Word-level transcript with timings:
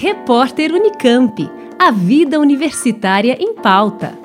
Repórter 0.00 0.72
Unicamp. 0.72 1.50
A 1.76 1.90
vida 1.90 2.38
universitária 2.38 3.36
em 3.40 3.52
pauta. 3.56 4.16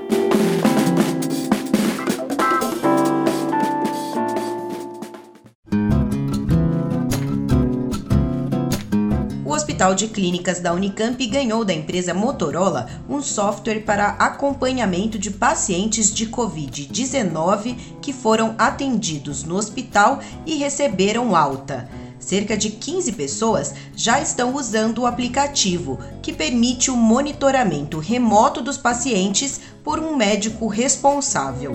O 9.43 9.51
Hospital 9.51 9.95
de 9.95 10.09
Clínicas 10.09 10.59
da 10.59 10.71
Unicamp 10.73 11.25
ganhou 11.25 11.65
da 11.65 11.73
empresa 11.73 12.13
Motorola 12.13 12.87
um 13.09 13.19
software 13.19 13.79
para 13.79 14.09
acompanhamento 14.09 15.17
de 15.17 15.31
pacientes 15.31 16.13
de 16.13 16.27
Covid-19 16.27 17.75
que 17.99 18.13
foram 18.13 18.53
atendidos 18.59 19.43
no 19.43 19.55
hospital 19.55 20.19
e 20.45 20.53
receberam 20.53 21.35
alta 21.35 21.89
cerca 22.23 22.55
de 22.55 22.69
15 22.71 23.11
pessoas 23.11 23.73
já 23.95 24.21
estão 24.21 24.55
usando 24.55 24.99
o 24.99 25.05
aplicativo, 25.05 25.99
que 26.21 26.33
permite 26.33 26.89
o 26.89 26.95
monitoramento 26.95 27.99
remoto 27.99 28.61
dos 28.61 28.77
pacientes 28.77 29.59
por 29.83 29.99
um 29.99 30.15
médico 30.15 30.67
responsável. 30.67 31.73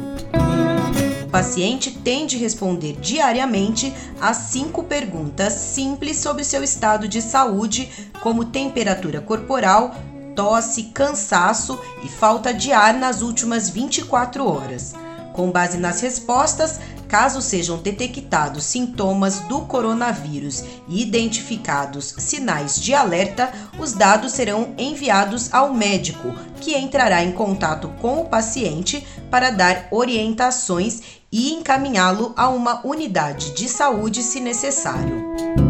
O 1.27 1.31
paciente 1.31 1.91
tem 1.91 2.27
de 2.27 2.39
responder 2.39 2.95
diariamente 2.95 3.93
a 4.19 4.33
cinco 4.33 4.83
perguntas 4.83 5.53
simples 5.53 6.17
sobre 6.17 6.43
seu 6.43 6.65
estado 6.65 7.07
de 7.07 7.21
saúde, 7.21 7.91
como 8.23 8.47
temperatura 8.47 9.21
corporal, 9.21 9.95
tosse, 10.35 10.85
cansaço 10.85 11.79
e 12.03 12.09
falta 12.09 12.55
de 12.55 12.73
ar 12.73 12.95
nas 12.95 13.21
últimas 13.21 13.69
24 13.69 14.47
horas. 14.47 14.95
Com 15.35 15.51
base 15.51 15.77
nas 15.77 16.01
respostas, 16.01 16.81
Caso 17.09 17.41
sejam 17.41 17.79
detectados 17.79 18.65
sintomas 18.65 19.41
do 19.41 19.63
coronavírus 19.63 20.63
e 20.87 21.03
identificados 21.03 22.15
sinais 22.19 22.79
de 22.79 22.93
alerta, 22.93 23.51
os 23.79 23.95
dados 23.95 24.33
serão 24.33 24.75
enviados 24.77 25.53
ao 25.55 25.73
médico, 25.73 26.35
que 26.61 26.77
entrará 26.77 27.25
em 27.25 27.33
contato 27.33 27.89
com 28.01 28.21
o 28.21 28.27
paciente 28.27 29.07
para 29.31 29.51
dar 29.51 29.89
orientações 29.91 31.01
e 31.33 31.55
encaminhá-lo 31.55 32.35
a 32.37 32.51
uma 32.51 32.87
unidade 32.87 33.53
de 33.53 33.69
saúde 33.69 34.23
se 34.23 34.39
necessário. 34.39 35.68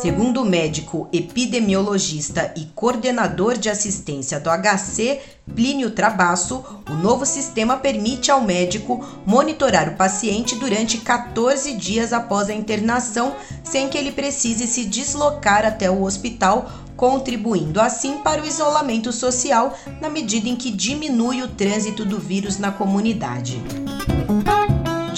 Segundo 0.00 0.40
o 0.40 0.46
médico 0.46 1.10
epidemiologista 1.12 2.54
e 2.56 2.64
coordenador 2.74 3.58
de 3.58 3.68
assistência 3.68 4.40
do 4.40 4.48
HC, 4.48 5.20
Plínio 5.54 5.90
Trabasso, 5.90 6.64
o 6.88 6.94
novo 6.94 7.26
sistema 7.26 7.76
permite 7.76 8.30
ao 8.30 8.40
médico 8.40 9.04
monitorar 9.26 9.90
o 9.90 9.96
paciente 9.96 10.54
durante 10.54 10.96
14 10.96 11.74
dias 11.74 12.14
após 12.14 12.48
a 12.48 12.54
internação, 12.54 13.36
sem 13.62 13.90
que 13.90 13.98
ele 13.98 14.10
precise 14.10 14.66
se 14.66 14.86
deslocar 14.86 15.66
até 15.66 15.90
o 15.90 16.02
hospital, 16.02 16.70
contribuindo 16.96 17.78
assim 17.78 18.18
para 18.18 18.40
o 18.40 18.46
isolamento 18.46 19.12
social 19.12 19.76
na 20.00 20.08
medida 20.08 20.48
em 20.48 20.56
que 20.56 20.70
diminui 20.70 21.42
o 21.42 21.48
trânsito 21.48 22.06
do 22.06 22.18
vírus 22.18 22.58
na 22.58 22.72
comunidade. 22.72 23.62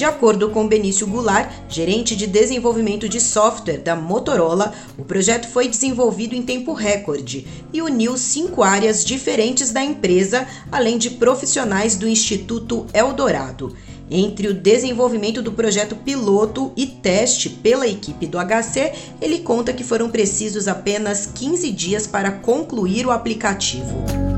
De 0.03 0.07
acordo 0.07 0.51
com 0.51 0.67
Benício 0.67 1.07
Goulart, 1.07 1.49
gerente 1.69 2.17
de 2.17 2.27
desenvolvimento 2.27 3.09
de 3.09 3.21
software 3.21 3.79
da 3.79 3.95
Motorola, 3.95 4.75
o 4.99 5.05
projeto 5.05 5.47
foi 5.47 5.69
desenvolvido 5.69 6.35
em 6.35 6.43
tempo 6.43 6.73
recorde 6.73 7.47
e 7.73 7.81
uniu 7.81 8.19
cinco 8.19 8.65
áreas 8.65 9.05
diferentes 9.05 9.71
da 9.71 9.81
empresa, 9.81 10.45
além 10.73 10.99
de 10.99 11.09
profissionais 11.09 11.95
do 11.95 12.09
Instituto 12.09 12.85
Eldorado. 12.93 13.77
Entre 14.11 14.49
o 14.49 14.55
desenvolvimento 14.55 15.41
do 15.41 15.53
projeto 15.53 15.95
piloto 15.95 16.73
e 16.77 16.85
teste 16.85 17.49
pela 17.49 17.87
equipe 17.87 18.27
do 18.27 18.39
HC, 18.39 18.93
ele 19.21 19.39
conta 19.39 19.73
que 19.73 19.85
foram 19.85 20.11
precisos 20.11 20.67
apenas 20.67 21.27
15 21.27 21.71
dias 21.71 22.09
para 22.09 22.33
concluir 22.33 23.07
o 23.07 23.13
aplicativo. 23.13 24.32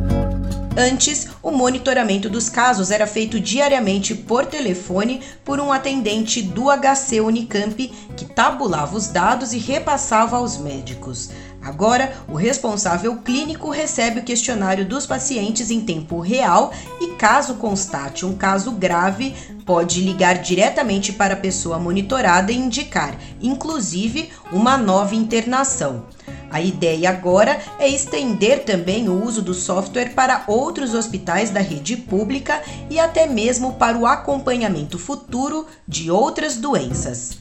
Antes, 0.77 1.29
o 1.41 1.53
monitoramento 1.53 2.29
dos 2.29 2.49
casos 2.49 2.91
era 2.91 3.07
feito 3.07 3.39
diariamente 3.39 4.13
por 4.13 4.45
telefone 4.45 5.21
por 5.45 5.61
um 5.61 5.73
atendente 5.73 6.43
do 6.43 6.65
HC 6.65 7.21
Unicamp 7.21 7.87
que 8.17 8.25
tabulava 8.25 8.97
os 8.97 9.07
dados 9.07 9.53
e 9.53 9.59
repassava 9.59 10.37
aos 10.37 10.59
médicos. 10.59 11.31
Agora, 11.63 12.13
o 12.29 12.35
responsável 12.35 13.17
clínico 13.19 13.71
recebe 13.71 14.19
o 14.19 14.25
questionário 14.25 14.85
dos 14.85 15.07
pacientes 15.07 15.71
em 15.71 15.81
tempo 15.81 16.19
real 16.21 16.73
e, 17.01 17.15
caso 17.15 17.55
constate 17.55 18.27
um 18.27 18.37
caso 18.37 18.73
grave, 18.73 19.33
pode 19.65 20.01
ligar 20.01 20.35
diretamente 20.39 21.13
para 21.13 21.35
a 21.35 21.39
pessoa 21.39 21.79
monitorada 21.79 22.51
e 22.51 22.57
indicar, 22.57 23.17
inclusive, 23.41 24.29
uma 24.53 24.77
nova 24.77 25.15
internação. 25.15 26.05
A 26.55 26.61
ideia 26.61 27.11
agora 27.11 27.61
é 27.81 27.89
estender 27.89 28.63
também 28.63 29.09
o 29.09 29.25
uso 29.25 29.43
do 29.43 29.53
software 29.53 30.15
para 30.15 30.45
outros 30.47 30.95
hospitais 30.95 31.51
da 31.51 31.59
rede 31.59 31.97
pública 31.97 32.63
e 32.89 32.97
até 32.97 33.27
mesmo 33.27 33.73
para 33.73 33.99
o 33.99 34.07
acompanhamento 34.07 34.97
futuro 34.97 35.67
de 35.89 36.13
outras 36.13 36.55
doenças. 36.55 37.39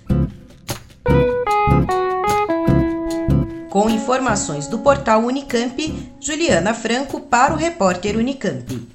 Com 3.69 3.87
informações 3.87 4.65
do 4.65 4.79
portal 4.79 5.21
Unicamp, 5.21 6.11
Juliana 6.19 6.73
Franco 6.73 7.19
para 7.19 7.53
o 7.53 7.55
repórter 7.55 8.17
Unicamp. 8.17 8.89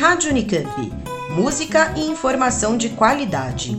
Rádio 0.00 0.30
Unicamp. 0.30 0.92
Música 1.30 1.94
e 1.96 2.00
informação 2.10 2.76
de 2.76 2.88
qualidade. 2.88 3.78